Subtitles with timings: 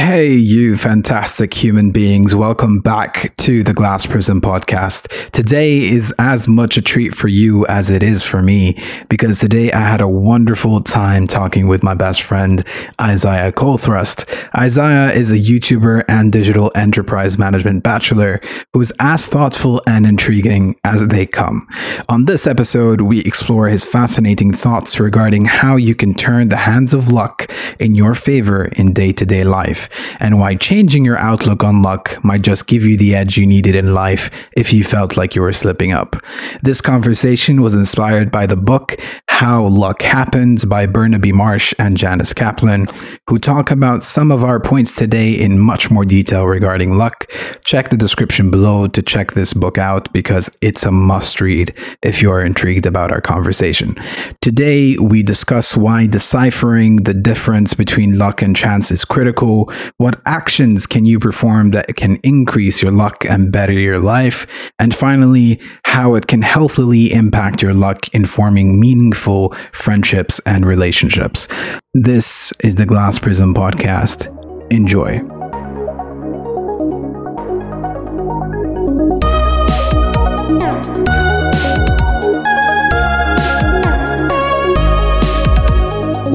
[0.00, 2.32] Hey, you fantastic human beings.
[2.32, 5.08] Welcome back to the Glass Prison podcast.
[5.32, 9.72] Today is as much a treat for you as it is for me because today
[9.72, 12.64] I had a wonderful time talking with my best friend,
[13.00, 14.24] Isaiah Colthrust.
[14.56, 18.40] Isaiah is a YouTuber and digital enterprise management bachelor
[18.72, 21.66] who is as thoughtful and intriguing as they come.
[22.08, 26.94] On this episode, we explore his fascinating thoughts regarding how you can turn the hands
[26.94, 29.87] of luck in your favor in day to day life
[30.20, 33.74] and why changing your outlook on luck might just give you the edge you needed
[33.74, 36.16] in life if you felt like you were slipping up.
[36.62, 38.96] This conversation was inspired by the book
[39.28, 42.86] How Luck Happens by Barnaby Marsh and Janice Kaplan,
[43.28, 47.30] who talk about some of our points today in much more detail regarding luck.
[47.64, 52.22] Check the description below to check this book out because it's a must read if
[52.22, 53.96] you are intrigued about our conversation.
[54.40, 60.86] Today, we discuss why deciphering the difference between luck and chance is critical, what actions
[60.86, 64.70] can you perform that can increase your luck and better your life?
[64.78, 71.48] And finally, how it can healthily impact your luck in forming meaningful friendships and relationships.
[71.94, 74.34] This is the Glass Prism Podcast.
[74.70, 75.37] Enjoy.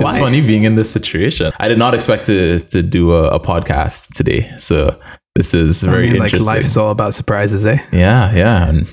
[0.03, 0.19] It's Why?
[0.19, 1.51] funny being in this situation.
[1.59, 4.99] I did not expect to to do a, a podcast today, so
[5.35, 6.53] this is very I mean, like interesting.
[6.55, 7.77] life is all about surprises, eh?
[7.91, 8.87] yeah, yeah, and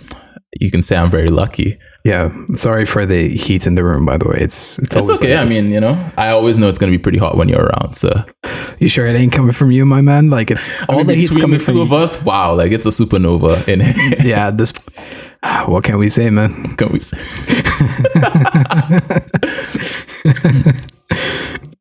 [0.61, 1.79] you can say I'm very lucky.
[2.05, 2.31] Yeah.
[2.55, 4.39] Sorry for the heat in the room, by the way.
[4.41, 5.37] It's it's, It's okay.
[5.37, 7.49] like I mean, you know, I always know it's going to be pretty hot when
[7.49, 7.95] you're around.
[7.95, 8.25] So
[8.79, 10.31] you sure it ain't coming from you, my man?
[10.31, 11.85] Like it's I all mean, the heat's between coming the from two you.
[11.85, 14.25] of us, wow, like it's a supernova in it.
[14.25, 14.73] yeah, this.
[15.67, 16.77] What can we say, man?
[16.77, 17.17] Can we say?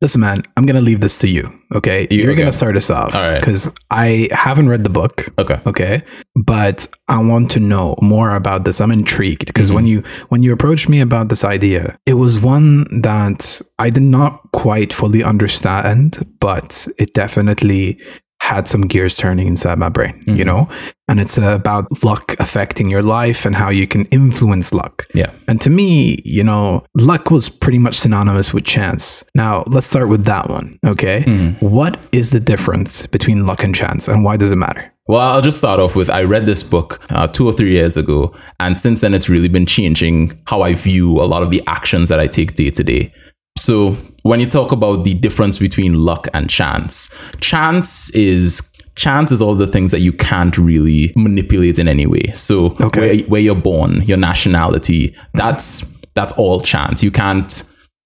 [0.02, 1.52] Listen, man, I'm gonna leave this to you.
[1.74, 2.38] Okay, You- are okay.
[2.40, 3.14] gonna start us off.
[3.14, 3.38] All right.
[3.40, 5.28] Because I haven't read the book.
[5.38, 5.60] Okay.
[5.66, 6.02] Okay,
[6.34, 8.80] but I want to know more about this.
[8.80, 9.74] I'm intrigued because Mm-hmm.
[9.74, 14.02] when you when you approached me about this idea, it was one that I did
[14.04, 17.98] not quite fully understand, but it definitely
[18.40, 20.14] had some gears turning inside my brain.
[20.20, 20.36] Mm-hmm.
[20.36, 20.68] You know,
[21.08, 25.06] and it's about luck affecting your life and how you can influence luck.
[25.14, 25.30] Yeah.
[25.48, 29.24] And to me, you know, luck was pretty much synonymous with chance.
[29.34, 30.78] Now, let's start with that one.
[30.86, 31.22] Okay.
[31.22, 31.50] Hmm.
[31.58, 34.92] What is the difference between luck and chance and why does it matter?
[35.10, 37.96] Well, I'll just start off with I read this book uh, two or three years
[37.96, 41.60] ago, and since then it's really been changing how I view a lot of the
[41.66, 43.12] actions that I take day to day.
[43.58, 47.08] So, when you talk about the difference between luck and chance,
[47.40, 48.62] chance is
[48.96, 52.24] chance is all the things that you can't really manipulate in any way.
[52.34, 53.00] So, Okay.
[53.00, 55.80] where, where you're born, your nationality, that's
[56.14, 57.02] that's all chance.
[57.02, 57.62] You can't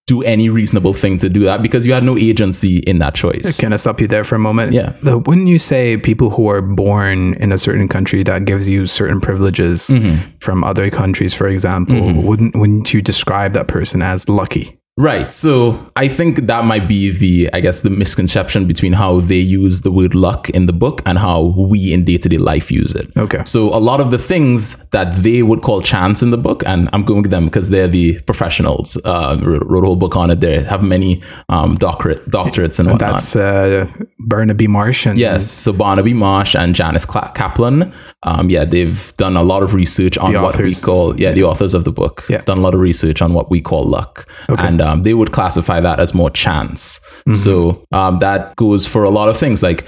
[0.07, 3.59] do any reasonable thing to do that because you had no agency in that choice.
[3.59, 4.73] Can I stop you there for a moment?
[4.75, 4.93] Yeah.
[5.03, 8.87] The, when you say people who are born in a certain country that gives you
[8.87, 10.37] certain privileges Mm-hmm.
[10.41, 14.79] from other countries, for example, wouldn't wouldn't you describe that person as lucky?
[14.97, 15.33] Right.
[15.33, 19.81] So I think that might be the, I guess, the misconception between how they use
[19.81, 22.95] the word luck in the book and how we in day to day life use
[22.95, 23.09] it.
[23.17, 23.43] Okay.
[23.45, 26.89] So a lot of the things that they would call chance in the book, and
[26.93, 30.39] I'm going with them because they're the professionals, uh, wrote a whole book on it.
[30.39, 33.15] They have many um, doctorate, doctorates and whatnot.
[33.15, 33.91] That's uh,
[34.21, 39.37] Barnaby Marsh and Yes, so Barnaby Marsh and Janice Cla- Kaplan, um, yeah, they've done
[39.37, 42.25] a lot of research on The what we call, yeah, the authors of the book,
[42.29, 42.43] Yeah.
[42.43, 45.81] done a lot of research on what we call luck, and um, they would classify
[45.81, 47.01] that as more chance.
[47.01, 47.35] Mm-hmm.
[47.35, 49.85] So um, that goes for a lot of things, like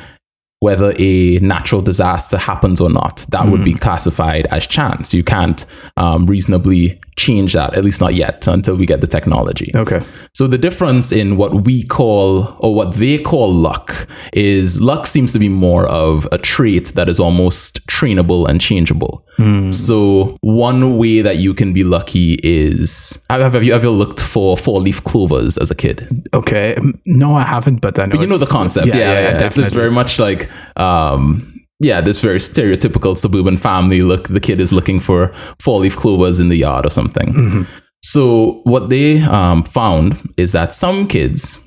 [0.60, 3.78] whether a natural disaster happens or not, that would be Mm-hmm.
[3.86, 5.12] classified as chance.
[5.12, 5.66] You can't
[5.98, 9.70] um, reasonably change that, at least not yet, until we get the technology.
[9.74, 10.00] Okay.
[10.32, 15.32] So the difference in what we call or what they call luck is luck seems
[15.34, 19.25] to be more of a trait that is almost trainable and changeable.
[19.72, 24.56] So one way that you can be lucky is have, have you ever looked for
[24.56, 26.28] four leaf clovers as a kid?
[26.32, 26.76] Okay.
[27.06, 28.20] No, I haven't, but I know.
[28.20, 28.88] you know the concept.
[28.88, 34.28] Yeah, yeah, It's, it's very much like um yeah, this very stereotypical suburban family look.
[34.28, 37.32] The kid is looking for four leaf clovers in the yard or something.
[37.32, 37.62] Mm-hmm.
[38.02, 41.58] So what they um, found is that some kids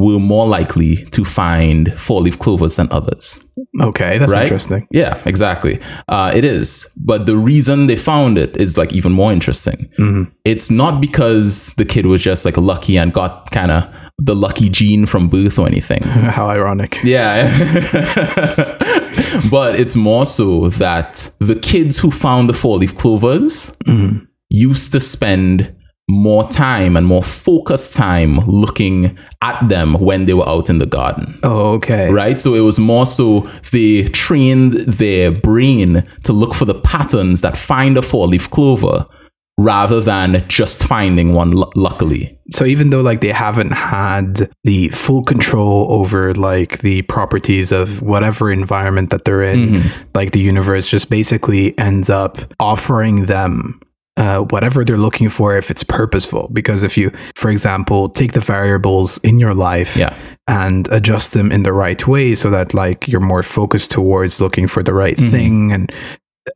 [0.00, 3.38] were more likely to find four leaf clovers than others.
[3.80, 4.42] Okay, that's Right?
[4.42, 4.86] interesting.
[4.90, 5.80] Yeah, exactly.
[6.08, 6.88] Uh, it is.
[6.96, 9.90] But the reason they found it is like even more interesting.
[9.98, 10.24] Mm-hmm.
[10.44, 13.86] It's not because the kid was just like lucky and got kind of
[14.18, 16.02] the lucky gene from birth or anything.
[16.02, 16.98] How ironic.
[17.04, 17.48] Yeah.
[19.50, 23.72] but it's more so that the kids who found the four leaf clovers
[24.48, 25.74] used to spend
[26.10, 30.86] more time and more focused time looking at them when they were out in the
[30.86, 31.38] garden.
[31.42, 32.10] Oh, okay.
[32.10, 32.40] Right?
[32.40, 33.40] So it was more so
[33.70, 39.06] they trained their brain to look for the patterns that find a four leaf clover
[39.56, 42.38] rather than just finding one, lu- luckily.
[42.50, 48.02] So even though like they haven't had the full control over like the properties of
[48.02, 50.08] whatever environment that they're in, mm-hmm.
[50.14, 53.80] like the universe just basically ends up offering them
[54.20, 56.48] uh, whatever they're looking for if it's purposeful.
[56.52, 60.12] Because if you, for example, take the variables in your life Yeah.
[60.46, 64.68] and adjust them in the right way so that like you're more focused towards looking
[64.68, 65.90] for the right thing and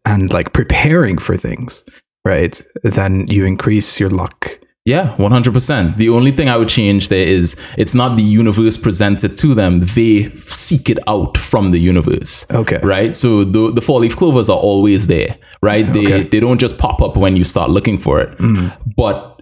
[0.04, 1.84] and like preparing for things,
[2.24, 2.62] right?
[2.82, 4.58] Then you increase your luck.
[4.84, 5.96] Yeah, 100%.
[5.96, 9.54] The only thing I would change there is it's not the universe presents it to
[9.54, 12.44] them, they seek it out from the universe.
[12.50, 12.78] Okay.
[12.82, 13.16] Right?
[13.16, 15.90] So the, the four leaf clovers are always there, right?
[15.90, 16.22] They, Okay.
[16.24, 18.36] they don't just pop up when you start looking for it.
[18.38, 18.92] Mm-hmm.
[18.94, 19.40] But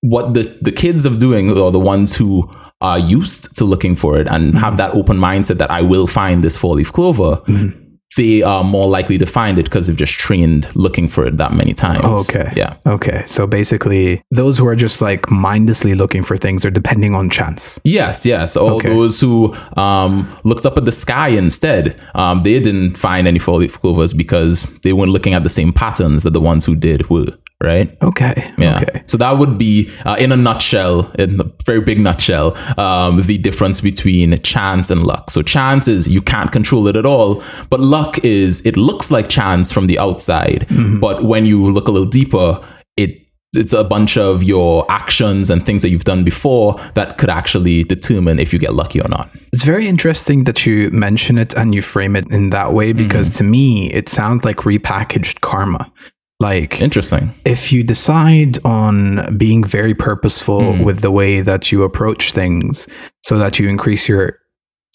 [0.00, 2.50] what the, the kids are doing, or the ones who
[2.80, 4.76] are used to looking for it and have mm-hmm.
[4.76, 7.87] that open mindset that I will find this four leaf clover, mm-hmm.
[8.18, 11.52] They are more likely to find it because they've just trained looking for it that
[11.54, 12.00] many times.
[12.04, 12.52] Oh, okay.
[12.56, 12.76] Yeah.
[12.84, 13.22] Okay.
[13.26, 17.80] So basically, those who are just like mindlessly looking for things are depending on chance.
[17.84, 18.56] Yes, yes.
[18.56, 18.88] All Okay.
[18.88, 23.58] those who um, looked up at the sky instead, um, they didn't find any four
[23.58, 27.08] leaf clovers because they weren't looking at the same patterns that the ones who did
[27.08, 27.26] were.
[27.60, 27.96] Right.
[28.02, 28.52] Okay.
[28.56, 28.76] Yeah.
[28.80, 29.02] Okay.
[29.06, 33.36] So that would be, uh, in a nutshell, in a very big nutshell, um, the
[33.36, 35.28] difference between chance and luck.
[35.30, 39.28] So chance is you can't control it at all, but luck is it looks like
[39.28, 41.00] chance from the outside, Mm-hmm.
[41.00, 42.60] but when you look a little deeper,
[42.96, 43.22] it
[43.56, 47.82] it's a bunch of your actions and things that you've done before that could actually
[47.82, 49.28] determine if you get lucky or not.
[49.52, 53.30] It's very interesting that you mention it and you frame it in that way because
[53.38, 55.90] to me, it sounds like repackaged karma.
[56.40, 57.34] Like, Interesting.
[57.44, 60.82] if you decide on being very purposeful Hmm.
[60.84, 62.86] with the way that you approach things
[63.24, 64.38] so that you increase your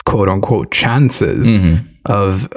[0.06, 1.86] quote unquote chances Mhm.
[2.06, 2.48] of,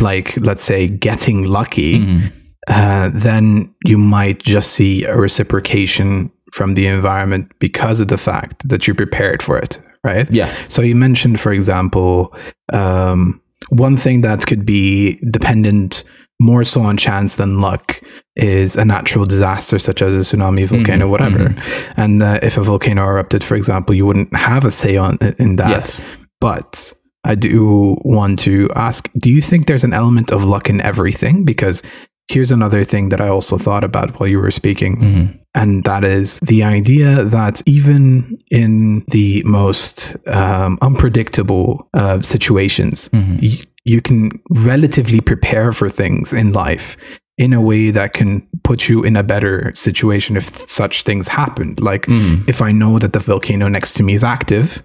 [0.00, 2.32] like, let's say, getting lucky, Mhm.
[2.68, 8.68] uh, then you might just see a reciprocation from the environment because of the fact
[8.68, 10.26] that you prepared for it, right?
[10.30, 10.50] Yeah.
[10.68, 12.34] So you mentioned, for example,
[12.72, 13.40] um,
[13.70, 16.04] one thing that could be dependent
[16.40, 18.00] more so on chance than luck
[18.36, 21.54] is a natural disaster such as a tsunami, volcano, whatever.
[21.96, 25.56] And uh, if a volcano erupted, for example, you wouldn't have a say on in
[25.56, 25.70] that.
[25.70, 26.04] Yes.
[26.40, 26.92] But
[27.24, 31.44] I do want to ask: Do you think there's an element of luck in everything?
[31.44, 31.82] Because
[32.28, 34.96] here's another thing that I also thought about while you were speaking.
[34.96, 35.38] Mhm.
[35.54, 43.40] And that is the idea that even in the most um, unpredictable uh, situations, Mhm.
[43.42, 44.30] y- you can
[44.64, 46.96] relatively prepare for things in life
[47.36, 51.80] in a way that can put you in a better situation if such things happened.
[51.80, 52.48] Like Mhm.
[52.48, 54.82] if I know that the volcano next to me is active,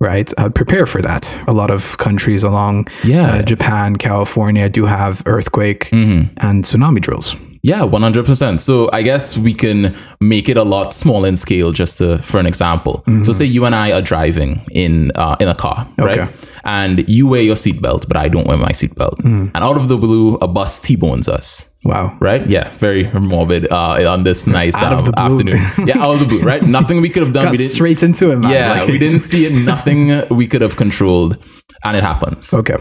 [0.00, 1.36] right, I'd prepare for that.
[1.48, 3.26] A lot of countries along Yeah.
[3.32, 6.30] uh, Japan, California do have earthquake Mhm.
[6.36, 7.36] and tsunami drills.
[7.62, 8.60] Yeah, one hundred percent.
[8.62, 12.38] So I guess we can make it a lot smaller in scale, just to, for
[12.38, 13.02] an example.
[13.22, 16.28] So say you and I are driving in uh, in a car, right?
[16.64, 19.24] And you wear your seatbelt, but I don't wear my seatbelt.
[19.24, 21.68] And out of the blue, a bus t-bones us.
[21.84, 22.16] Wow.
[22.20, 22.44] Right?
[22.46, 25.60] Yeah, very morbid uh, on this nice Out of um, afternoon.
[25.86, 26.60] yeah, out of the blue, right?
[26.62, 27.50] Nothing we could have done.
[27.50, 27.70] We didn't.
[27.70, 28.50] straight into it, man.
[28.50, 29.52] yeah, Like- we didn't see it.
[29.64, 31.38] Nothing we could have controlled,
[31.84, 32.76] and it happens Okay.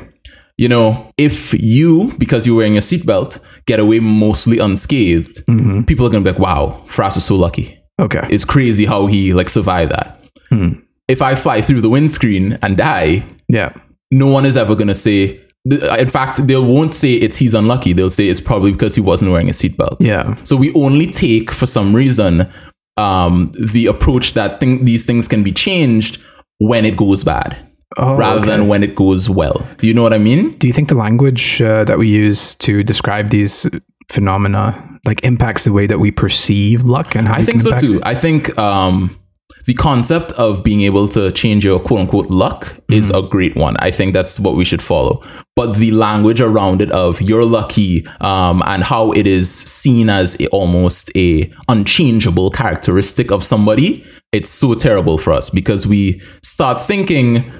[0.57, 5.83] You know, if you, because you're wearing a seatbelt, get away mostly unscathed, Mm-hmm.
[5.83, 7.77] people are gonna be like, wow, Firas was so lucky.
[7.99, 8.25] Okay.
[8.29, 10.19] It's crazy how he like survived that.
[10.49, 10.73] Hmm.
[11.07, 13.73] If I fly through the windscreen and die, yeah.
[14.11, 15.41] no one is ever gonna say.
[15.65, 17.91] In fact, they won't say it's he's unlucky.
[17.93, 19.97] They'll say it's probably because he wasn't wearing a seatbelt.
[19.99, 20.35] Yeah.
[20.43, 22.49] So we only take, for some reason,
[22.95, 26.23] um, the approach that thing, these things can be changed
[26.59, 27.66] when it goes bad,
[27.97, 28.49] Oh, rather okay.
[28.51, 29.67] than when it goes well.
[29.79, 30.57] Do you know what I mean?
[30.57, 33.67] Do you think the language uh, that we use to describe these
[34.11, 37.97] phenomena like impacts the way that we perceive luck and how I think so too.
[37.97, 38.03] it?
[38.05, 39.17] I think um,
[39.65, 43.25] the concept of being able to change your quote unquote luck is Mm-hmm.
[43.25, 43.75] a great one.
[43.79, 45.21] I think that's what we should follow.
[45.55, 50.39] But the language around it of you're lucky um, and how it is seen as
[50.39, 56.79] a, almost a unchangeable characteristic of somebody, it's so terrible for us because we start
[56.81, 57.51] thinking,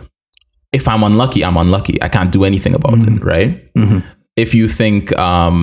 [0.77, 1.95] if I'm unlucky, I'm unlucky.
[2.01, 3.51] I can't do anything about it, right?
[3.75, 4.03] Mhm.
[4.35, 5.57] If you think, um,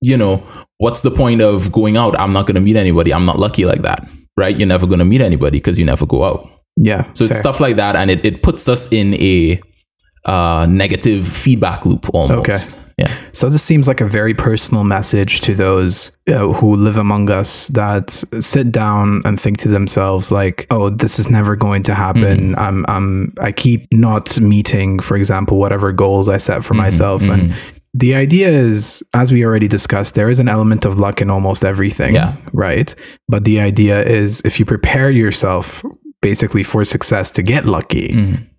[0.00, 0.42] you know,
[0.78, 2.18] what's the point of going out?
[2.20, 3.10] I'm not going to meet anybody.
[3.16, 4.00] I'm not lucky like that,
[4.36, 4.56] right?
[4.58, 6.40] You're never going to meet anybody because you never go out.
[6.76, 7.02] Yeah.
[7.12, 9.60] So it's stuff like that, and it, it puts us in a
[10.24, 12.78] uh, negative feedback loop almost.
[12.98, 13.10] Yeah.
[13.32, 17.68] So this seems like a very personal message to those uh, who live among us
[17.68, 18.10] that
[18.40, 22.54] sit down and think to themselves like, "Oh, this is never going to happen.
[22.56, 27.54] I'm I'm I keep not meeting, for example, whatever goals I set for myself." And
[27.94, 31.64] the idea is, as we already discussed, there is an element of luck in almost
[31.64, 32.14] everything.
[32.14, 32.36] Yeah.
[32.52, 32.94] Right.
[33.28, 35.82] But the idea is if you prepare yourself
[36.20, 38.12] basically for success to get lucky,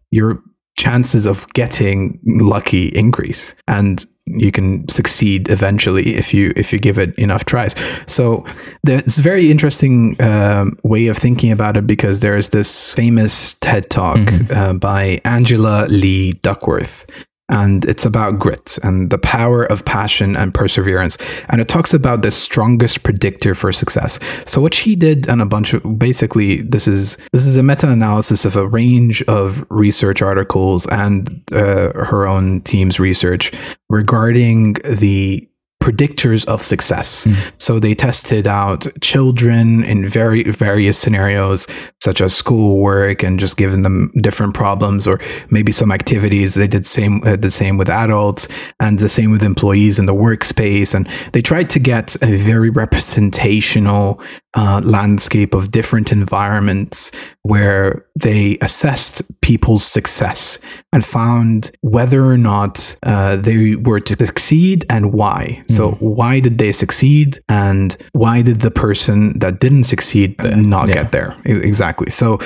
[0.10, 0.41] your
[0.78, 6.98] chances of getting lucky increase and you can succeed eventually if you if you give
[6.98, 7.75] it enough tries.
[8.08, 8.46] So
[8.88, 13.90] it's a very interesting um, way of thinking about it because there's this famous ted
[13.90, 14.20] talk
[14.51, 17.06] uh, by angela lee duckworth
[17.51, 21.17] and it's about grit and the power of passion and perseverance.
[21.50, 24.20] And it talks about the strongest predictor for success.
[24.46, 28.46] So what she did and a bunch of basically this is this is a meta-analysis
[28.46, 33.51] of a range of research articles and uh, her own team's research
[33.89, 35.48] regarding the
[35.81, 37.27] predictors of success.
[37.57, 41.67] So they tested out children in very various scenarios,
[42.00, 45.19] such as schoolwork, and just given them different problems or
[45.50, 46.55] maybe some activities.
[46.55, 48.47] They did same uh, the same with adults
[48.79, 52.69] and the same with employees in the workspace, and they tried to get a very
[52.69, 54.21] representational
[54.53, 57.11] uh, landscape of different environments
[57.41, 60.60] where they assessed people's success
[60.93, 65.63] and found whether or not uh, they were to succeed and why.
[65.67, 70.93] So, why did they succeed and why did the person that didn't succeed not yeah.
[70.93, 71.36] get there?
[71.45, 72.12] Exactly.
[72.12, 72.39] So,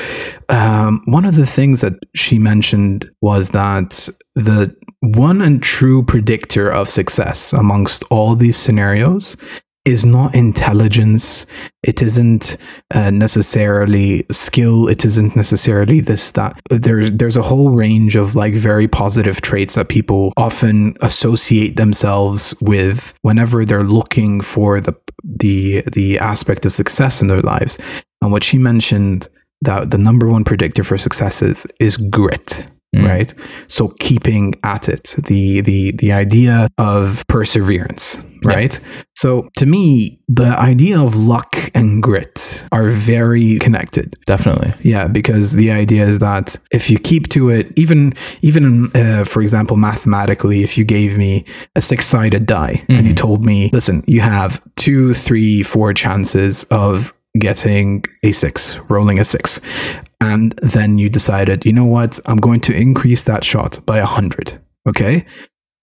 [0.49, 6.69] um, one of the things that she mentioned was that the one and true predictor
[6.69, 9.37] of success amongst all these scenarios
[9.85, 11.45] is not intelligence.
[11.83, 12.57] It isn't
[12.93, 14.87] uh, necessarily skill.
[14.87, 16.59] It isn't necessarily this that.
[16.69, 22.55] There's there's a whole range of like very positive traits that people often associate themselves
[22.61, 27.77] with whenever they're looking for the the the aspect of success in their lives.
[28.21, 29.27] And what she mentioned
[29.61, 32.65] that the number one predictor for success is is grit
[33.03, 33.33] right?
[33.67, 38.79] So keeping at it the the the idea of perseverance right?
[39.15, 44.15] So to me the idea of luck and grit are very connected.
[44.27, 44.73] Definitely.
[44.81, 49.41] yeah because the idea is that if you keep to it even even uh, for
[49.41, 51.43] example mathematically if you gave me
[51.75, 57.13] a six-sided die and you told me listen you have two three four chances of
[57.39, 59.59] getting a six rolling a six
[60.33, 64.05] and then you decided you know what i'm going to increase that shot by a
[64.05, 65.25] hundred okay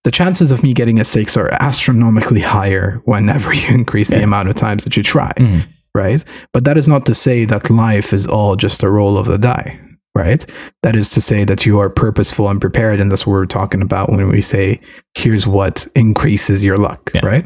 [0.05, 4.49] the chances of me getting a six are astronomically higher whenever you increase the amount
[4.49, 5.71] of times that you try mm-hmm.
[5.95, 6.25] right?
[6.53, 9.39] But that is not to say that life is all just a roll of the
[9.39, 9.79] die,
[10.15, 10.45] right?
[10.83, 13.83] That is to say that you are purposeful and prepared, and that's what we're talking
[13.83, 14.81] about when we say,
[15.17, 17.45] here's what increases your luck, right?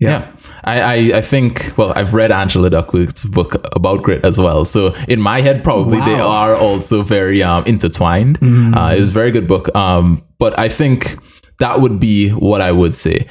[0.00, 0.32] Yeah.
[0.64, 4.64] I, I, I think, well, I've read Angela Duckworth's book about grit as well.
[4.64, 8.38] So in my head, probably they are also very um, intertwined.
[8.42, 9.74] Uh, it was a very good book.
[9.74, 11.18] Um, but I think
[11.58, 13.26] that would be what I would say.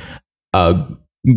[0.53, 0.87] Uh,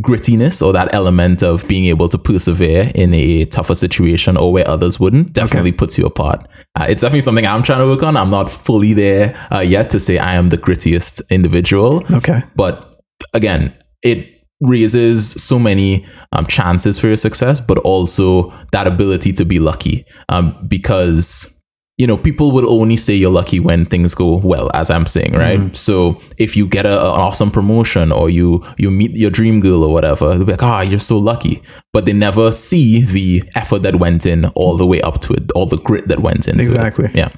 [0.02, 4.68] grittiness or that element of being able to persevere in a tougher situation or where
[4.68, 6.46] others wouldn't definitely puts you apart.
[6.78, 8.16] Uh, it's definitely something I'm trying to work on.
[8.16, 12.04] I'm not fully there uh, yet to say I am the grittiest individual.
[12.14, 12.42] Okay.
[12.54, 13.00] But
[13.34, 19.44] again, it raises so many um, chances for your success, but also that ability to
[19.44, 20.04] be lucky.
[20.28, 21.56] Um, because
[21.96, 25.34] you know people will only say you're lucky when things go well, as I'm saying,
[25.34, 25.76] right?
[25.76, 29.84] So if you get a, an awesome promotion or you you meet your dream girl
[29.84, 31.62] or whatever, they'll be like, "Ah, you're so lucky,"
[31.92, 35.52] but they never see the effort that went in all the way up to it,
[35.52, 36.58] all the grit that went in.
[36.58, 37.06] Exactly.
[37.06, 37.14] it.
[37.14, 37.28] Yeah.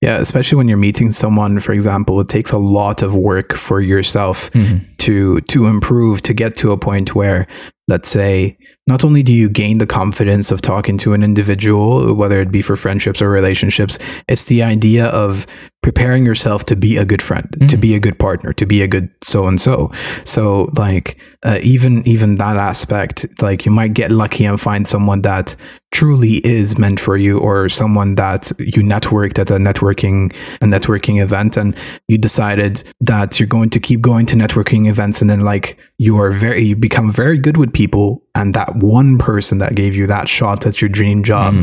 [0.00, 3.80] Yeah, especially when you're meeting someone, for example, it takes a lot of work for
[3.80, 4.84] yourself mm-hmm.
[4.98, 7.48] to to improve to get to a point where,
[7.88, 12.40] let's say, not only do you gain the confidence of talking to an individual, whether
[12.40, 15.46] it be for friendships or relationships, it's the idea of
[15.88, 18.86] preparing yourself to be a good friend, to be a good partner, to be a
[18.86, 19.90] good so and so.
[20.24, 25.22] So, like, uh, even even that aspect, like, you might get lucky and find someone
[25.22, 25.56] that
[25.90, 30.30] truly is meant for you, or someone that you networked at a networking
[30.60, 31.74] a networking event, and
[32.06, 36.20] you decided that you're going to keep going to networking events, and then like you
[36.20, 40.06] are very you become very good with people, and that one person that gave you
[40.06, 41.54] that shot at your dream job,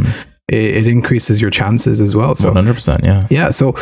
[0.48, 2.34] it, it increases your chances as well.
[2.34, 3.04] So 100%.
[3.04, 3.28] Yeah.
[3.30, 3.76] yeah, so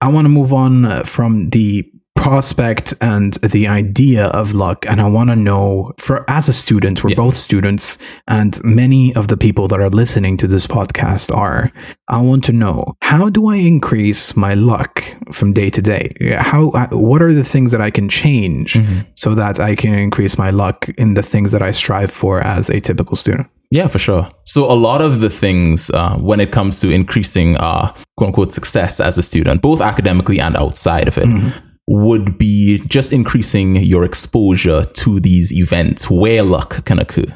[0.00, 5.00] I want to move on uh, from the prospect and the idea of luck and
[5.02, 7.16] i want to know for as a student we're Yeah.
[7.16, 11.70] both students and many of the people that are listening to this podcast are
[12.08, 16.70] i want to know how do i increase my luck from day to day how
[16.90, 19.00] what are the things that i can change Mm-hmm.
[19.14, 22.70] so that i can increase my luck in the things that i strive for as
[22.70, 24.28] a typical student Yeah, for sure.
[24.44, 28.52] So a lot of the things uh, when it comes to increasing uh, quote unquote
[28.52, 31.28] success as a student, both academically and outside of it,
[31.88, 37.26] would be just increasing your exposure to these events where luck can occur.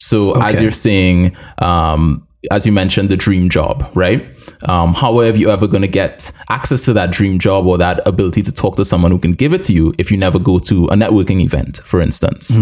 [0.00, 4.26] So as you're saying, um, as you mentioned, the dream job, right?
[4.68, 8.06] Um, how are you ever going to get access to that dream job or that
[8.06, 10.58] ability to talk to someone who can give it to you if you never go
[10.60, 12.56] to a networking event, for instance,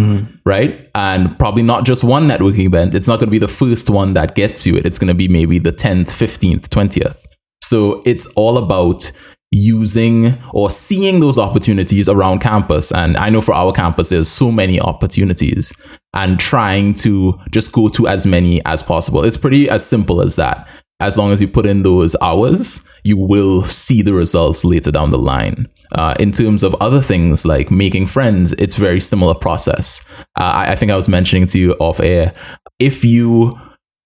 [0.45, 0.89] right?
[0.95, 2.95] And probably not just one networking event.
[2.95, 4.87] It's not going to be the first one that gets you it.
[4.87, 7.27] It's going to be maybe the 10th, 15th, 20th.
[7.63, 9.13] So it's all about
[9.51, 12.93] using or seeing those opportunities around campus.
[12.93, 15.73] And I know for our campus, there's so many opportunities
[16.15, 19.25] and trying to just go to as many as possible.
[19.25, 20.69] It's pretty as simple as that.
[21.01, 25.11] As long as you put in those hours, you will see the results later down
[25.11, 25.67] the line.
[25.93, 30.05] Uh, in terms of other things like making friends, it's very similar process.
[30.39, 32.33] Uh, I, I think I was mentioning to you off air.
[32.79, 33.59] If you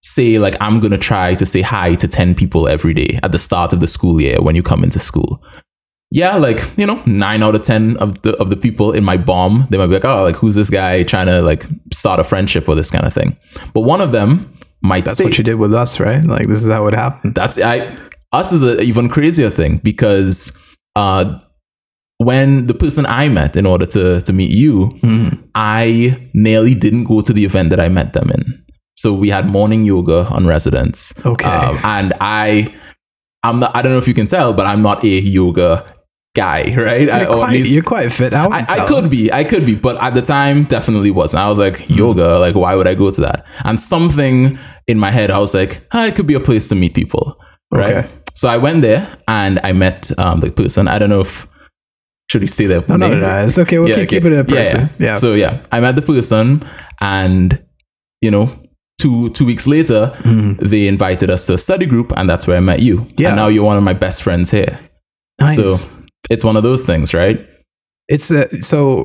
[0.05, 3.39] say like I'm gonna try to say hi to 10 people every day at the
[3.39, 5.43] start of the school year when you come into school.
[6.11, 9.17] Yeah, like, you know, nine out of ten of the of the people in my
[9.17, 12.23] bomb, they might be like, oh, like who's this guy trying to like start a
[12.23, 13.35] friendship or this kind of thing.
[13.73, 15.23] But one of them might that's stay.
[15.25, 17.97] what you did with us right like this is how it happened That's I
[18.31, 20.55] us is an even crazier thing because
[20.95, 21.39] uh
[22.19, 24.91] when the person I met in order to to meet you,
[25.55, 28.64] I nearly didn't go to the event that I met them in.
[28.97, 31.13] So we had morning yoga on residence.
[31.25, 31.45] Okay.
[31.49, 32.73] Um, and I
[33.43, 35.85] I'm not I don't know if you can tell, but I'm not a yoga
[36.35, 37.01] guy, right?
[37.01, 39.75] You're, at quite, least- you're quite fit I, I, I could be, I could be,
[39.75, 41.43] but at the time, definitely wasn't.
[41.43, 43.45] I was like, yoga, like, why would I go to that?
[43.63, 46.75] And something in my head, I was like, ah, it could be a place to
[46.75, 47.37] meet people,
[47.71, 47.93] right?
[47.97, 48.09] Okay.
[48.35, 50.87] So I went there and I met um, the person.
[50.89, 51.47] I don't know if
[52.29, 52.89] should we say that?
[52.89, 55.35] no no no, no it's okay we'll keep, keep it a person Yeah, yeah, So
[55.35, 56.67] yeah, I met the person,
[56.99, 57.63] and
[58.21, 58.49] you know,
[59.05, 60.01] two two weeks later,
[60.71, 62.95] they invited us to a study group, and that's where I met you.
[63.17, 63.29] Yeah.
[63.29, 64.79] And now you're one of my best friends here.
[65.39, 65.55] nice.
[65.55, 65.89] So
[66.29, 67.39] it's one of those things, right?
[68.07, 69.03] it's uh, so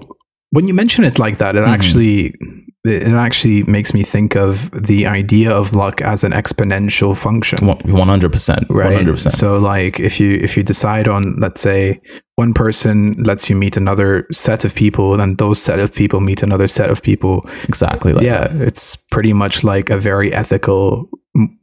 [0.51, 1.73] when you mention it like that it Mm-hmm.
[1.77, 2.35] actually
[2.85, 8.09] it actually makes me think of the idea of luck as an exponential function One
[8.09, 9.35] hundred percent, right hundred percent.
[9.35, 12.01] so like if you if you decide on let's say
[12.37, 16.43] one person lets you meet another set of people then those set of people meet
[16.43, 18.13] another set of people Exactly.
[18.15, 21.11] Like yeah it's pretty much like a very ethical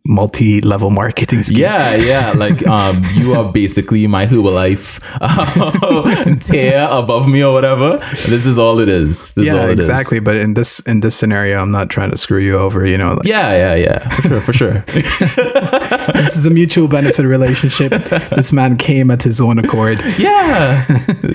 [0.05, 2.31] multi-level marketing scheme Yeah, yeah.
[2.31, 7.97] Like um, you are basically my Herbalife uh, tier above me or whatever.
[8.27, 9.33] This is all it is.
[9.33, 9.89] This is yeah all it is.
[9.89, 12.97] exactly but in this in this scenario i'm not trying to screw you over you
[12.97, 13.99] know like, Yeah, yeah, yeah.
[14.09, 14.73] For sure, for sure.
[16.13, 17.91] this is a mutual benefit relationship
[18.35, 20.85] this man came at his own accord yeah.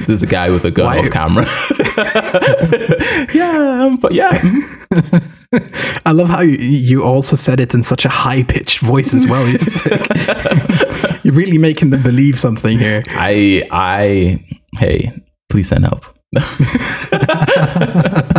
[0.07, 1.45] There's a guy with a gun Why- off camera.
[3.35, 4.40] yeah, but yeah.
[6.07, 9.27] I love how you, you also said it in such a high pitched voice as
[9.27, 9.47] well.
[9.47, 13.03] You're, like- you're really making them believe something here.
[13.09, 14.45] I, I,
[14.79, 15.12] hey,
[15.51, 16.05] please send help.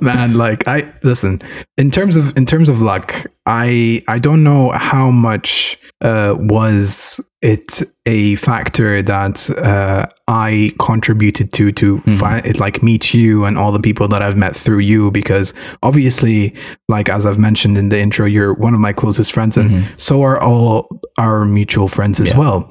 [0.00, 1.40] Man, like I listen,
[1.76, 3.14] in terms of in terms of luck,
[3.46, 11.52] I I don't know how much uh was it a factor that uh I contributed
[11.54, 14.80] to to find it like meet you and all the people that I've met through
[14.80, 16.54] you because obviously
[16.88, 20.22] like as I've mentioned in the intro you're one of my closest friends and so
[20.22, 22.38] are all our mutual friends as Yeah.
[22.38, 22.70] well.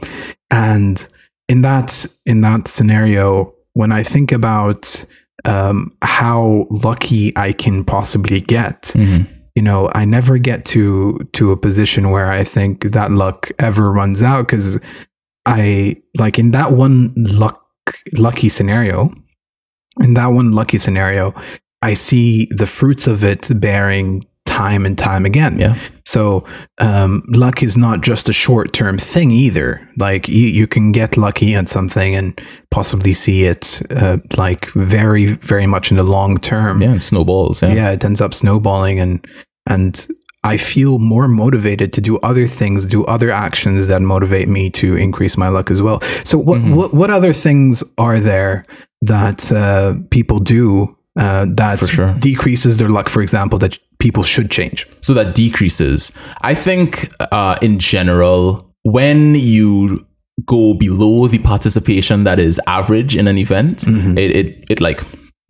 [0.51, 1.07] And
[1.47, 5.05] in that in that scenario when I think about
[5.43, 8.83] um, how lucky I can possibly get.
[8.95, 9.27] Mhm.
[9.55, 13.91] You know, I never get to to a position where I think that luck ever
[13.91, 14.79] runs out because
[15.45, 17.61] I like in that one luck
[18.17, 19.13] lucky scenario.
[20.01, 21.33] In that one lucky scenario,
[21.81, 24.23] I see the fruits of it bearing
[24.57, 25.59] time and time again.
[25.59, 25.75] Yeah.
[26.05, 26.43] So
[26.79, 29.79] um, luck is not just a short term thing either.
[29.97, 32.39] Like you, you can get lucky at something and
[32.71, 36.81] possibly see it uh, like very, very much in the long term.
[36.81, 37.61] Yeah, and snowballs.
[37.61, 37.73] Yeah.
[37.75, 39.27] Yeah, it ends up snowballing and
[39.69, 40.07] and
[40.53, 44.95] I feel more motivated to do other things, do other actions that motivate me to
[44.95, 45.99] increase my luck as well.
[46.23, 46.75] So what Mhm.
[46.75, 48.63] what, what other things are there
[49.01, 52.13] that uh, people do uh, that sure.
[52.19, 54.87] decreases their luck, for example, that people should change?
[55.01, 56.11] so that decreases.
[56.41, 60.05] I think uh, in general, when you
[60.45, 64.17] go below the participation that is average in an event, Mm-hmm.
[64.17, 65.01] it, it it like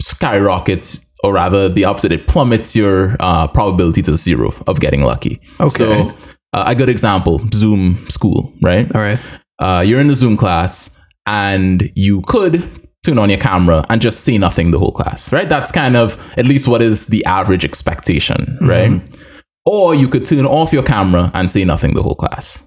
[0.02, 1.02] skyrockets.
[1.24, 5.40] Or rather, the opposite, it plummets your uh, probability to zero of getting lucky.
[5.60, 5.70] Okay.
[5.70, 6.12] So,
[6.54, 8.94] uh, a good example Zoom school, right?
[8.94, 9.18] All right.
[9.60, 12.62] uh, you're in the Zoom class and you could
[13.06, 15.48] turn on your camera and just say nothing the whole class, right?
[15.48, 18.68] That's kind of at least what is the average expectation, mm-hmm.
[18.68, 19.18] right?
[19.66, 22.64] Or you could turn off your camera and say nothing the whole class.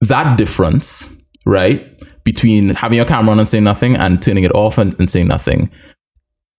[0.00, 1.08] That difference,
[1.46, 1.88] right,
[2.24, 5.28] between having your camera on and saying nothing and turning it off and, and saying
[5.28, 5.70] nothing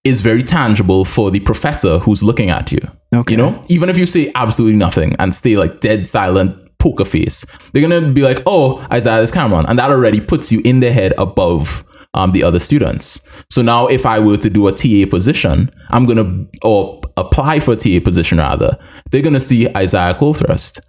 [0.03, 2.79] is very tangible for the professor who's looking at you.
[3.13, 3.33] Okay.
[3.33, 7.45] You know, even if you say absolutely nothing and stay like dead silent, poker face,
[7.71, 10.81] they're gonna be like, "Oh, Isaiah has camera on," and that already puts you in
[10.81, 13.19] their head above um, the other students.
[13.49, 17.73] So now, if I were to do a TA position, I'm gonna or apply for
[17.73, 18.77] a TA position rather,
[19.11, 20.79] they're gonna see Isaiah Colthrust,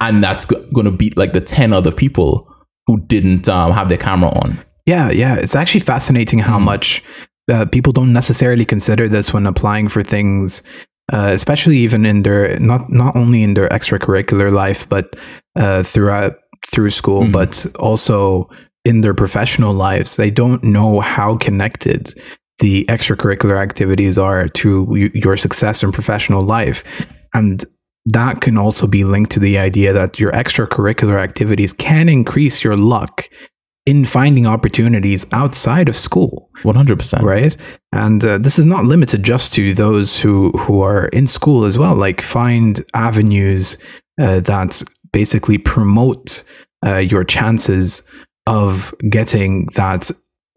[0.00, 2.46] and that's go- gonna beat like the ten other people
[2.86, 4.58] who didn't um, have their camera on.
[4.86, 5.36] Yeah, yeah.
[5.36, 6.64] It's actually fascinating how Mm-hmm.
[6.64, 7.02] much
[7.52, 10.62] uh, people don't necessarily consider this when applying for things,
[11.12, 15.14] uh, especially even in their not not only in their extracurricular life, but
[15.56, 16.36] uh, throughout
[16.72, 17.32] through school, Mhm.
[17.32, 18.48] but also
[18.84, 20.16] in their professional lives.
[20.16, 22.14] They don't know how connected
[22.60, 27.64] the extracurricular activities are to your success in professional life, and
[28.06, 32.76] that can also be linked to the idea that your extracurricular activities can increase your
[32.76, 33.28] luck
[33.86, 37.24] in finding opportunities outside of school, One hundred percent.
[37.24, 37.56] right?
[37.92, 41.78] And uh, this is not limited just to those who who are in school as
[41.78, 41.94] well.
[41.94, 43.78] Like find avenues
[44.20, 46.44] uh, that basically promote
[46.86, 48.02] uh, your chances
[48.50, 50.10] of getting that.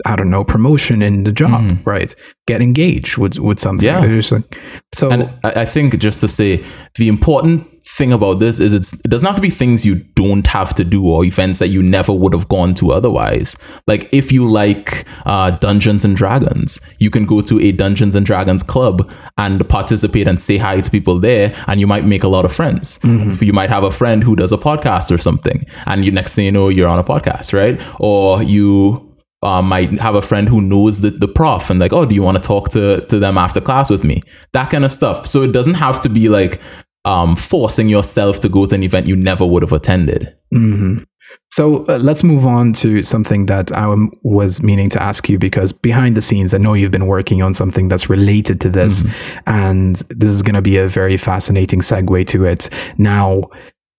[0.05, 1.85] I don't know promotion in the job, Mhm.
[1.85, 2.15] right?
[2.47, 3.85] Get engaged with with something.
[3.87, 3.99] Yeah.
[3.99, 4.55] Like,
[4.93, 6.61] so And I think just to say
[6.97, 10.47] the important thing about this is it's, it doesn't have to be things you don't
[10.47, 13.55] have to do or events that you never would have gone to otherwise.
[13.85, 18.25] Like if you like uh, Dungeons and Dragons, you can go to a Dungeons and
[18.25, 22.27] Dragons club and participate and say hi to people there, and you might make a
[22.27, 22.99] lot of friends.
[23.41, 26.45] You might have a friend who does a podcast or something, and you next thing
[26.45, 27.79] you know, you're on a podcast, right?
[27.99, 32.05] Or you uh, might have a friend who knows the, the prof and like, oh,
[32.05, 34.23] do you want to talk to, to them after class with me?
[34.53, 35.27] That kind of stuff.
[35.27, 36.61] So it doesn't have to be like
[37.05, 40.33] um, forcing yourself to go to an event you never would have attended.
[40.53, 41.03] Mhm.
[41.51, 45.39] So uh, let's move on to something that I w- was meaning to ask you
[45.39, 49.03] because behind the scenes, I know you've been working on something that's related to this,
[49.47, 52.69] and this is going to be a very fascinating segue to it.
[52.97, 53.43] Now,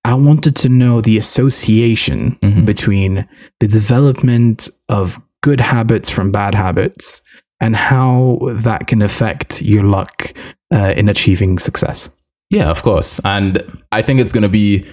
[0.04, 2.64] I wanted to know the association Mhm.
[2.66, 3.26] between
[3.60, 7.22] the development of good habits from bad habits
[7.60, 10.32] and how that can affect your luck
[10.72, 12.10] uh, in achieving success.
[12.54, 13.20] Yeah, of course.
[13.24, 14.86] And I think it's going to be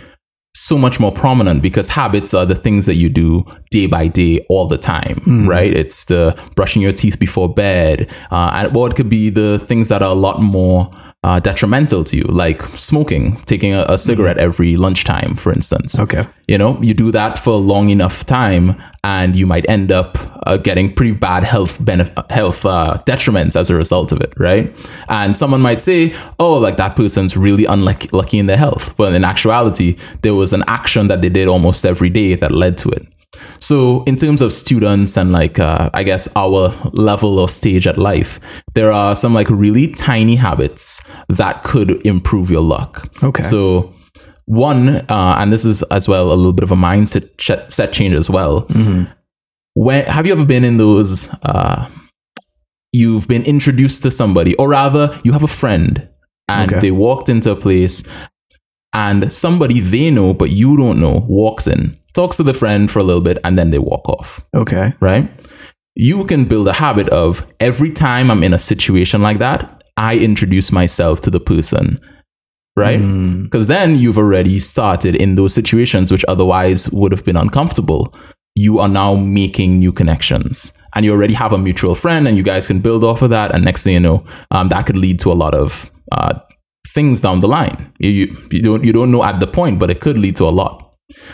[0.56, 4.44] so much more prominent because habits are the things that you do day by day
[4.50, 5.72] all the time, right?
[5.72, 9.90] It's the brushing your teeth before bed, uh, and or it could be the things
[9.90, 10.90] that are a lot more
[11.24, 16.00] uh, detrimental to you, like smoking, taking a, a cigarette every lunchtime, for instance.
[16.00, 16.26] Okay.
[16.48, 20.18] You know, you do that for a long enough time, and you might end up
[20.48, 24.76] uh, getting pretty bad health benef- health uh, detriments as a result of it, right?
[25.10, 29.24] And someone might say, "Oh, like that person's really unlucky in their health," but in
[29.24, 33.08] actuality, there was an action that they did almost every day that led to it.
[33.60, 37.98] So, in terms of students and like, uh, I guess our level or stage at
[37.98, 38.40] life,
[38.74, 43.08] there are some like really tiny habits that could improve your luck.
[43.24, 43.42] Okay.
[43.42, 43.94] So,
[44.46, 47.94] one, uh, and this is as well a little bit of a mindset ch- set
[47.94, 48.68] change as well.
[49.76, 51.30] When have you ever been in those?
[51.44, 51.90] Uh,
[52.92, 56.10] you've been introduced to somebody, or rather, you have a friend,
[56.50, 56.82] and Okay.
[56.82, 58.04] they walked into a place,
[58.94, 63.00] and somebody they know but you don't know walks in, talks to the friend for
[63.00, 64.94] a little bit, and then they walk off Okay.
[65.00, 65.30] right?
[65.96, 70.18] You can build a habit of every time I'm in a situation like that, I
[70.18, 72.00] introduce myself to the person,
[72.78, 73.00] right?
[73.00, 73.44] Mm.
[73.44, 78.14] Because then you've already started in those situations which otherwise would have been uncomfortable.
[78.56, 80.72] You are now making new connections.
[80.94, 83.54] And you already have a mutual friend, and you guys can build off of that.
[83.56, 86.38] And next thing you know, um, that could lead to a lot of uh,
[86.88, 87.94] things down the line.
[88.00, 90.44] You, you, you don't you don't know at the point, but it could lead to
[90.46, 90.81] a lot.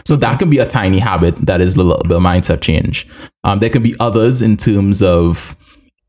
[0.05, 3.07] So that can be a tiny habit that is a little bit of mindset change.
[3.43, 5.55] Um, there can be others in terms of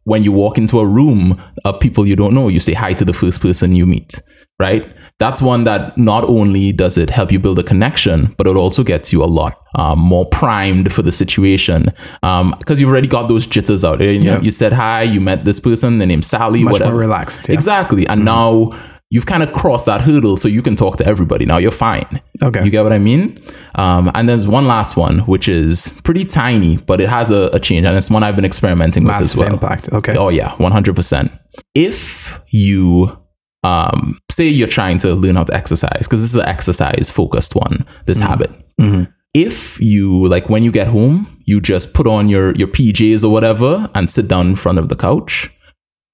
[0.04, 3.04] when you walk into a room of people you don't know, you say hi to
[3.04, 4.22] the first person you meet,
[4.58, 4.86] right?
[5.18, 8.84] That's one that not only does it help you build a connection, but it also
[8.84, 11.86] gets you a lot um, more primed for the situation
[12.22, 14.00] because you've already got those jitters out.
[14.00, 14.40] You, Yeah.
[14.40, 16.92] you said hi, you met this person, their name's Sally, Much whatever.
[16.92, 17.48] more relaxed.
[17.48, 17.54] Yeah.
[17.54, 18.06] Exactly.
[18.06, 18.70] And now
[19.10, 21.46] you've kind of crossed that hurdle so you can talk to everybody.
[21.46, 22.20] Now you're fine.
[22.42, 22.62] Okay.
[22.64, 23.38] You get what I mean?
[23.76, 27.58] Um, and there's one last one, which is pretty tiny, but it has a, a
[27.60, 27.86] change.
[27.86, 29.52] And it's one I've been experimenting with as Massive well.
[29.54, 29.88] impact.
[29.92, 30.14] Okay.
[30.16, 31.30] Oh, yeah, 100%.
[31.74, 33.18] If you,
[33.64, 37.54] um, say you're trying to learn how to exercise, because this is an exercise focused
[37.54, 38.50] one, this habit.
[38.80, 39.12] Mhm.
[39.34, 43.30] If you, like, when you get home, you just put on your, your PJs or
[43.30, 45.50] whatever and sit down in front of the couch,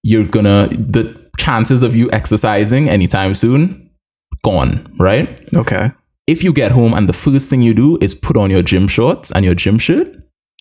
[0.02, 3.90] you're gonna, the chances of you exercising anytime soon,
[4.42, 5.28] gone, right?
[5.54, 5.90] Okay.
[6.26, 8.88] if you get home and the first thing you do is put on your gym
[8.88, 10.08] shorts and your gym shirt,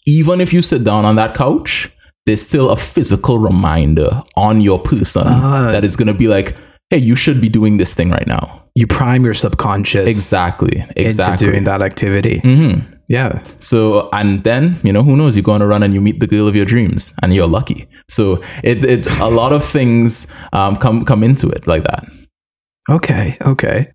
[0.05, 1.89] even if you sit down on that couch,
[2.25, 5.69] there's still a physical reminder on your person Ah.
[5.71, 6.57] that is going to be like,
[6.89, 8.61] hey, you should be doing this thing right now.
[8.75, 10.83] You prime your subconscious Exactly.
[10.97, 11.33] Exactly.
[11.33, 12.39] into doing that activity.
[12.39, 13.43] hmm Yeah.
[13.59, 15.35] So, and then, you know, who knows?
[15.35, 17.47] You go on a run and you meet the girl of your dreams and you're
[17.47, 17.87] lucky.
[18.09, 22.05] So it, it's a lot of things um, come, come into it like that.
[22.89, 23.37] Okay.
[23.41, 23.91] Okay.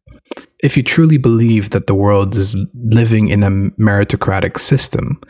[0.62, 5.20] If you truly believe that the world is living in a meritocratic system,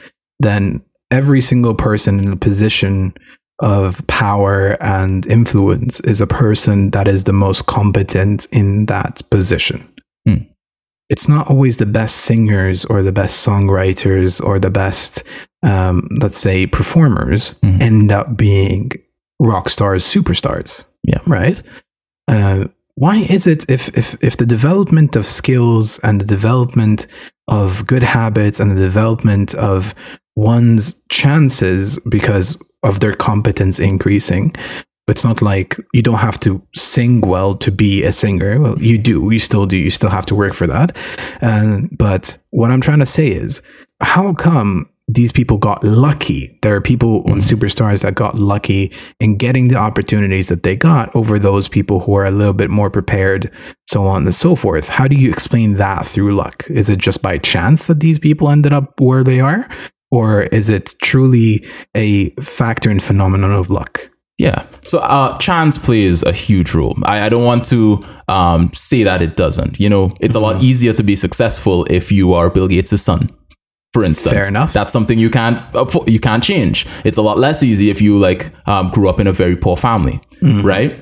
[0.40, 3.14] then every single person in a position
[3.60, 9.92] of power and influence is a person that is the most competent in that position.
[11.10, 15.22] It's not always the best singers or the best songwriters or the best,
[15.62, 17.80] um, let's say, performers Mhm.
[17.82, 18.90] end up being
[19.40, 20.84] rock stars, superstars.
[21.04, 21.20] Yeah.
[21.26, 21.62] Right.
[22.26, 22.64] Uh,
[22.96, 27.06] why is it if, if if the development of skills and the development
[27.46, 29.94] of good habits and the development of
[30.36, 34.52] one's chances because of their competence increasing
[35.08, 38.60] it's not like you don't have to sing well to be a singer.
[38.60, 40.96] Well you do you still do you still have to work for that.
[41.40, 43.62] And but what i'm trying to say is
[44.00, 46.58] how come these people got lucky?
[46.60, 47.54] There are people and mm-hmm.
[47.54, 52.14] superstars that got lucky in getting the opportunities that they got over those people who
[52.14, 53.50] are a little bit more prepared
[53.86, 54.90] so on and so forth.
[54.90, 56.66] How do you explain that through luck?
[56.68, 59.66] Is it just by chance that these people ended up where they are?
[60.10, 64.66] Or is it truly a factor and phenomenon of luck Yeah.
[64.82, 66.96] So uh, chance plays a huge role.
[67.04, 69.80] I, I don't want to um, say that it doesn't.
[69.80, 73.28] You know, it's a lot easier to be successful if you are Bill Gates' son.
[73.92, 74.72] For instance, Fair enough.
[74.72, 75.60] That's something you can't
[76.06, 76.86] you can't change.
[77.04, 79.76] It's a lot less easy if you like um, grew up in a very poor
[79.76, 80.20] family,
[80.62, 80.94] right?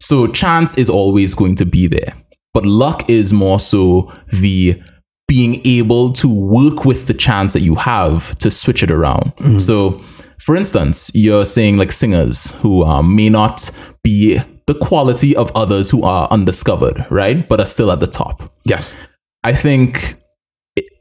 [0.00, 2.14] So chance is always going to be there,
[2.54, 4.82] but luck is more so the
[5.28, 9.32] being able to work with the chance that you have to switch it around.
[9.60, 10.02] So,
[10.40, 13.70] for instance, you're saying like singers who um, may not
[14.02, 17.48] be the quality of others who are undiscovered, right?
[17.48, 18.52] But are still at the top.
[18.66, 18.96] yes
[19.42, 20.16] I think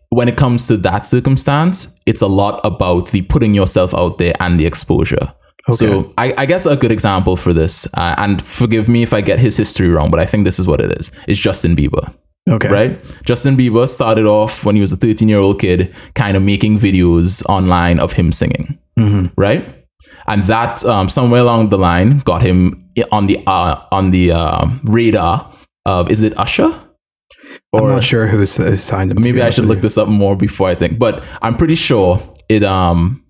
[0.09, 4.33] when it comes to that circumstance, it's a lot about the putting yourself out there
[4.39, 5.33] and the exposure.
[5.71, 9.21] So I, I guess a good example for this, uh, and forgive me if I
[9.21, 12.11] get his history wrong, but I think this is what it is, is Justin Bieber
[12.49, 13.23] okay right?
[13.23, 16.77] Justin Bieber started off when he was a 13 year old kid, kind of making
[16.77, 18.77] videos online of him singing,
[19.37, 19.75] right?
[20.27, 24.67] And that um, somewhere along the line got him on the uh, on the uh,
[24.83, 25.51] radar
[25.85, 26.71] of is it Usher?
[27.73, 29.81] i'm not sure who signed him Maybe I should look you.
[29.81, 33.23] this up more before I think, but I'm pretty sure it um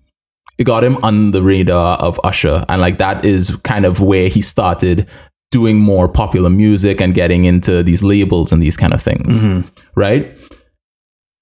[0.58, 4.28] it got him on the radar of Usher, and like that is kind of where
[4.28, 5.06] he started
[5.50, 9.68] doing more popular music and getting into these labels and these kind of things, Mm-hmm.
[9.96, 10.36] right?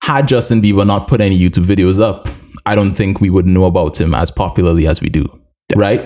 [0.04, 2.28] Had Justin Bieber not put any YouTube videos up,
[2.70, 5.24] I don't think we would know about him as popularly as we do,
[5.76, 6.00] right?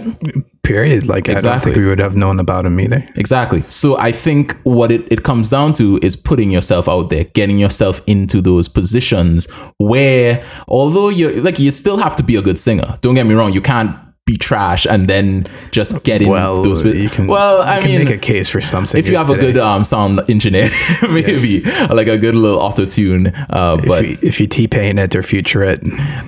[0.63, 1.73] period like i don't Exactly.
[1.73, 3.65] think we would have known about him either Exactly.
[3.69, 7.59] So I think what it, it comes down to is putting yourself out there, getting
[7.59, 9.49] yourself into those positions
[9.79, 12.97] where, although you're like, you still have to be a good singer.
[13.01, 13.53] Don't get me wrong.
[13.53, 13.91] You can't
[14.25, 16.85] be trash and then just get in well those.
[16.85, 19.31] you can well, you I can mean, make a case for some if you have
[19.31, 20.69] a good um, sound engineer,
[21.03, 23.27] maybe like a good little auto tune.
[23.51, 25.81] Uh, but if you, if you t-pain it or future it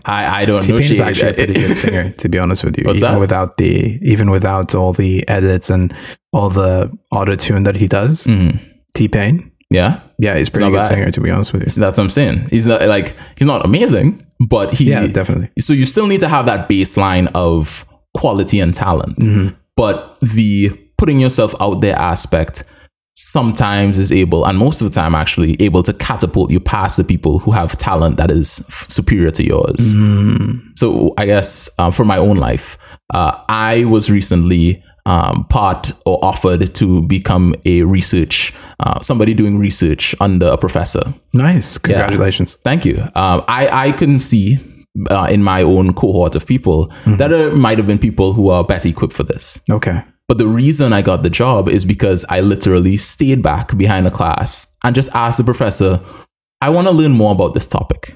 [0.04, 0.78] I, I don't know.
[0.78, 1.00] t-pain is shade.
[1.00, 3.20] actually a pretty good singer to be honest with you What's even that?
[3.20, 5.94] without the even without all the edits and
[6.33, 8.59] all the auto tune that he does Mhm.
[8.96, 10.87] t-pain Yeah, yeah he's pretty good bad.
[10.88, 12.48] singer to be honest with you So that's what I'm saying.
[12.50, 15.51] He's not like he's not amazing, but he yeah definitely.
[15.59, 17.85] So you still need to have that baseline of
[18.16, 19.16] quality and talent.
[19.77, 22.62] But the putting yourself out there aspect
[23.16, 27.05] sometimes is able and most of the time actually able to catapult you past the
[27.05, 29.94] people who have talent that is f- superior to yours.
[30.75, 32.77] So i guess uh, for my own life
[33.12, 39.59] uh, i was recently um, part or offered to become a research uh, somebody doing
[39.59, 41.14] research under a professor.
[41.33, 41.79] Nice.
[41.79, 42.57] Congratulations.
[42.64, 42.99] Thank you.
[43.14, 44.59] Um, I I couldn't see
[45.11, 48.64] uh, in my own cohort of people that there might have been people who are
[48.64, 50.03] better equipped for this, okay.
[50.27, 54.11] But the reason I got the job is because I literally stayed back behind the
[54.11, 56.01] class and just asked the professor,
[56.62, 58.14] I want to learn more about this topic.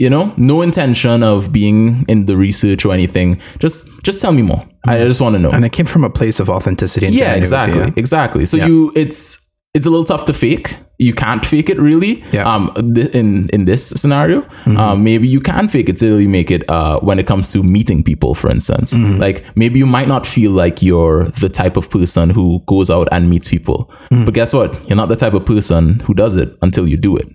[0.00, 3.38] You know, no intention of being in the research or anything.
[3.58, 4.62] Just just tell me more.
[4.86, 5.50] I just want to know.
[5.50, 7.06] And it came from a place of authenticity.
[7.06, 7.78] And yeah, exactly.
[7.80, 7.90] yeah.
[7.96, 8.46] Exactly.
[8.46, 8.66] So Yeah.
[8.68, 9.38] you it's
[9.74, 10.76] it's a little tough to fake.
[10.98, 12.24] You can't fake it really.
[12.32, 12.44] Yeah.
[12.54, 14.42] Um, th- in in this scenario,
[14.76, 16.64] um, maybe you can fake it till you make it.
[16.68, 20.52] Uh, when it comes to meeting people, for instance, like maybe you might not feel
[20.52, 23.90] like you're the type of person who goes out and meets people,
[24.24, 24.70] but guess what?
[24.88, 27.28] You're not the type of person who does it until you do it,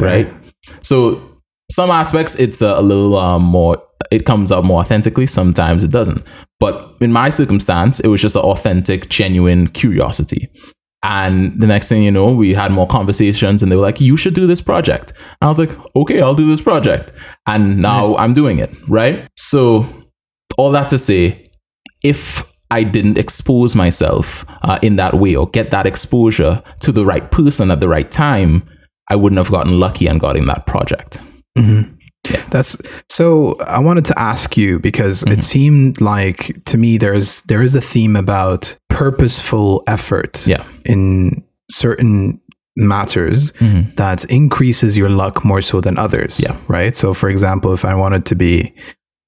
[0.00, 0.26] right?
[0.82, 1.20] So
[1.70, 3.82] some aspects it's a, a little um, more.
[4.10, 5.26] It comes out more authentically.
[5.26, 6.24] Sometimes it doesn't.
[6.60, 10.48] But in my circumstance, it was just an authentic, genuine curiosity.
[11.04, 14.16] And the next thing you know, we had more conversations, and they were like, "You
[14.16, 17.12] should do this project." I was like, "Okay, I'll do this project."
[17.46, 18.70] And now I'm doing it.
[18.88, 19.28] Right.
[19.36, 19.86] So
[20.56, 21.44] all that to say,
[22.02, 27.04] if I didn't expose myself uh, in that way or get that exposure to the
[27.04, 28.64] right person at the right time,
[29.08, 31.20] I wouldn't have gotten lucky and got in that project.
[32.50, 32.76] That's
[33.08, 33.56] so.
[33.60, 35.32] I wanted to ask you because Mm-hmm.
[35.38, 40.64] it seemed like to me there's there is a theme about purposeful effort Yeah.
[40.84, 42.40] in certain
[42.76, 43.96] matters Mhm.
[43.96, 46.40] that increases your luck more so than others.
[46.40, 46.56] Yeah.
[46.68, 46.94] Right.
[46.96, 48.72] So, for example, if I wanted to be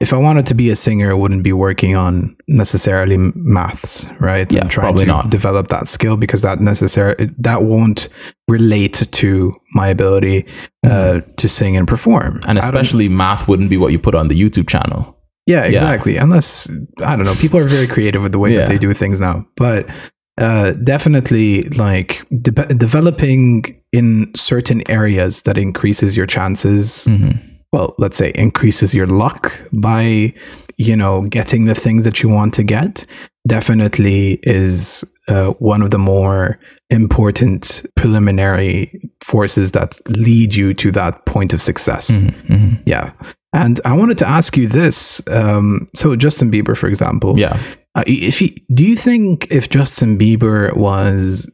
[0.00, 4.50] if I wanted to be a singer, I wouldn't be working on necessarily maths, right?
[4.50, 5.30] Yeah, and trying probably to not.
[5.30, 8.08] develop that skill because that necessarily that won't
[8.48, 10.46] relate to my ability
[10.86, 12.34] uh, to sing and perform.
[12.34, 12.48] Mm-hmm.
[12.50, 15.16] And especially math wouldn't be what you put on the YouTube channel.
[15.46, 16.16] yeah, exactly.
[16.16, 16.68] Unless
[17.02, 18.60] I don't know, people are very creative with the way Yeah.
[18.60, 19.86] that they do things now, but
[20.38, 27.04] uh, definitely like de- developing in certain areas that increases your chances.
[27.06, 27.48] Mm-hmm.
[27.72, 30.35] Well, let's say increases your luck by
[30.76, 33.06] you know getting the things that you want to get.
[33.48, 36.59] Definitely is uh, one of the more
[36.90, 42.11] important preliminary forces that lead you to that point of success.
[42.11, 42.74] Mm-hmm.
[42.87, 43.12] Yeah.
[43.52, 45.22] And I wanted to ask you this.
[45.28, 47.59] Um, so Justin Bieber, for example, Yeah.
[47.94, 51.50] uh, if he, do you think if Justin Bieber was,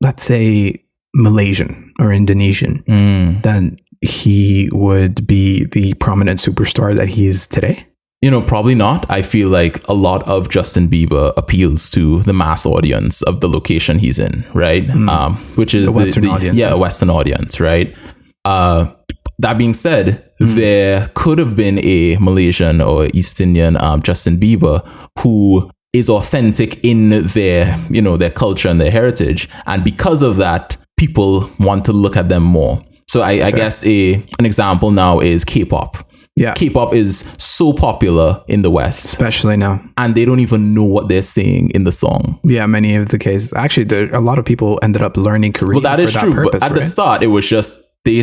[0.00, 3.42] let's say, Malaysian or Indonesian, Mm.
[3.42, 7.86] then he would be the prominent superstar that he is today?
[8.22, 9.10] You know, probably not.
[9.10, 13.48] I feel like a lot of Justin Bieber appeals to the mass audience of the
[13.48, 14.88] location he's in, right?
[14.90, 15.92] Um, which is.
[15.92, 16.72] The Western audience, yeah.
[16.74, 17.94] Western audience, right?
[18.46, 18.94] Uh,
[19.38, 20.56] that being said, Hmm.
[20.56, 24.84] there could have been a Malaysian or East Indian um, Justin Bieber
[25.20, 30.36] who is authentic in their, you know, their culture and their heritage, and because of
[30.36, 32.82] that, people want to look at them more.
[33.06, 35.96] So I, I guess a an example now is K-pop.
[36.36, 36.52] Yeah.
[36.54, 39.80] K-pop is so popular in the West, Especially now.
[39.96, 42.40] and they don't even know what they're saying in the song.
[42.42, 43.52] Yeah, many of the cases.
[43.52, 45.74] Actually, there, a lot of people ended up learning Korean.
[45.74, 47.72] Well, that for is that true, Purpose, but at the start, it was just
[48.04, 48.22] they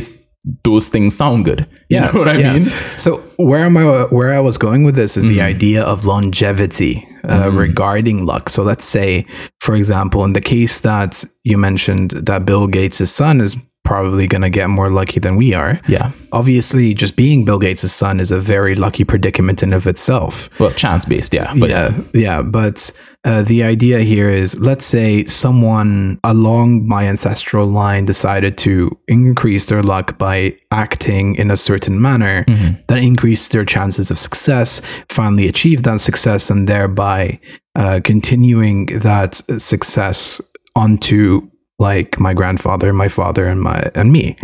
[0.65, 1.67] those things sound good.
[1.89, 2.53] You know what I yeah.
[2.53, 2.65] mean?
[2.97, 4.03] So where am I?
[4.09, 5.33] Where I was going with this is Mm-hmm.
[5.35, 8.49] the idea of longevity uh, regarding luck.
[8.49, 9.25] So let's say,
[9.59, 14.41] for example, in the case that you mentioned, that Bill Gates' son is probably going
[14.41, 15.81] to get more lucky than we are.
[15.87, 16.11] Yeah.
[16.31, 20.49] Obviously, just being Bill Gates' son is a very lucky predicament in of itself.
[20.59, 21.53] Well, chance based, yeah.
[21.59, 22.41] But yeah, yeah.
[22.41, 28.97] But uh, the idea here is let's say someone along my ancestral line decided to
[29.07, 32.45] increase their luck by acting in a certain manner
[32.87, 37.39] that increased their chances of success, finally achieved that success, and thereby
[37.75, 40.41] uh, continuing that success
[40.75, 41.50] onto
[41.81, 44.37] like my grandfather, my father, and my and me,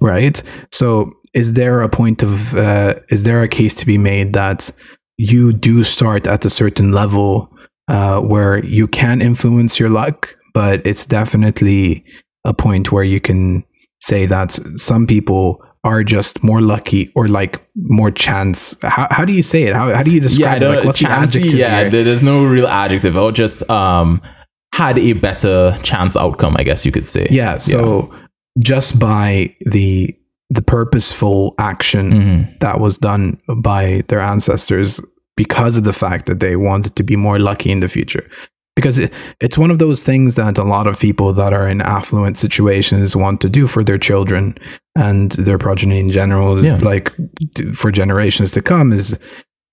[0.00, 0.40] right?
[0.70, 4.70] So, is there a point of uh, is there a case to be made that
[5.16, 7.48] you do start at a certain level
[7.88, 12.04] uh, where you can influence your luck, but it's definitely
[12.44, 13.64] a point where you can
[14.00, 18.76] say that some people are just more lucky or like more chance.
[18.82, 19.74] How, how do you say it?
[19.74, 20.68] How, how do you describe I it?
[20.76, 22.04] Like, what's chance, the adjective yeah, here?
[22.04, 23.16] there's no real adjective.
[23.16, 24.22] I'll just um
[24.72, 27.26] had a better chance outcome, I guess you could say.
[27.30, 27.56] Yeah.
[27.58, 28.12] So
[28.62, 30.16] just by the
[30.50, 32.58] the purposeful action Mhm.
[32.60, 35.00] that was done by their ancestors
[35.34, 38.28] because of the fact that they wanted to be more lucky in the future.
[38.76, 41.80] Because it, it's one of those things that a lot of people that are in
[41.80, 44.54] affluent situations want to do for their children
[44.94, 46.78] and their progeny in general, Yeah.
[46.82, 47.10] like
[47.72, 49.18] for generations to come, is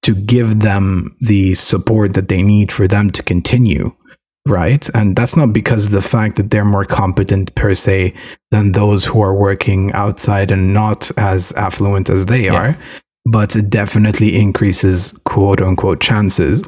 [0.03, 3.91] to give them the support that they need for them to continue.
[4.47, 4.87] Right.
[4.95, 8.13] And that's not because of the fact that they're more competent per se
[8.51, 12.53] than those who are working outside and not as affluent as they Yeah.
[12.55, 12.77] are,
[13.25, 16.63] but it definitely increases quote unquote chances.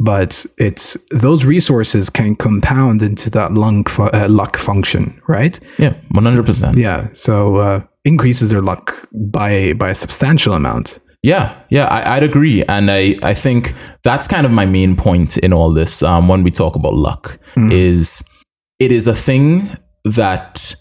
[0.00, 5.58] but it's those resources can compound into that lung fu- uh, luck function, right?
[5.78, 6.76] Yeah, one hundred percent.
[6.76, 10.98] Yeah, so uh, increases their luck by by a substantial amount.
[11.24, 13.72] Yeah, yeah, I, would agree, and I I think
[14.02, 16.02] that's kind of my main point in all this.
[16.02, 17.72] Um, when we talk about luck, mm.
[17.72, 18.22] is
[18.78, 20.74] it is a thing that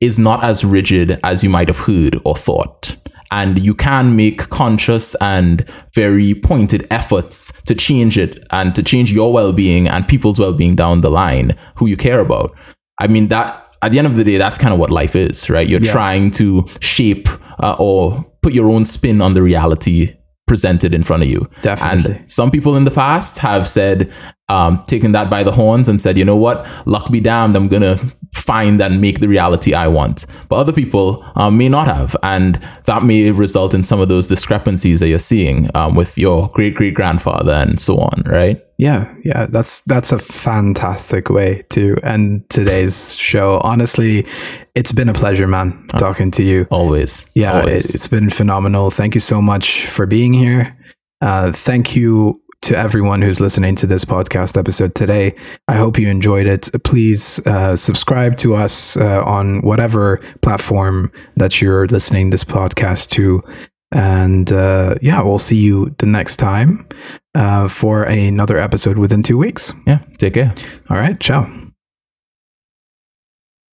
[0.00, 2.96] is not as rigid as you might have heard or thought
[3.30, 9.12] and you can make conscious and very pointed efforts to change it and to change
[9.12, 12.50] your well-being and people's well-being down the line who you care about
[12.98, 15.48] i mean that at the end of the day that's kind of what life is
[15.50, 15.92] right you're yeah.
[15.92, 17.28] trying to shape
[17.62, 20.16] uh, or put your own spin on the reality
[20.50, 21.48] presented in front of you.
[21.62, 22.16] Definitely.
[22.16, 24.12] And some people in the past have said,
[24.50, 27.68] um, taken that by the horns and said, you know what, luck be damned, I'm
[27.68, 30.26] going to find and make the reality I want.
[30.48, 32.16] But other people um, may not have.
[32.22, 36.48] And that may result in some of those discrepancies that you're seeing um, with your
[36.52, 38.60] great great grandfather and so on, right?
[38.78, 43.60] Yeah, yeah, that's that's a fantastic way to end today's show.
[43.62, 44.26] Honestly,
[44.74, 46.66] it's been a pleasure, man, talking to you.
[46.70, 47.26] Always.
[47.34, 47.90] Yeah, Always.
[47.90, 48.90] It, has been phenomenal.
[48.90, 50.76] Thank you so much for being here.
[51.20, 55.34] Uh, thank you to everyone who's listening to this podcast episode today.
[55.68, 56.70] I hope you enjoyed it.
[56.84, 63.42] Please uh, subscribe to us uh, on whatever platform that you're listening this podcast to.
[63.92, 66.86] And uh, yeah, we'll see you the next time
[67.34, 69.72] uh, for another episode within two weeks.
[69.86, 70.54] Yeah, take care.
[70.88, 71.69] All right, ciao.